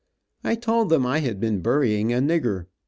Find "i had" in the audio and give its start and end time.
1.05-1.39